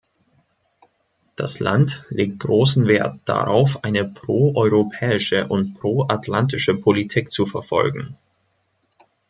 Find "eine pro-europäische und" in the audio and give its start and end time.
3.83-5.75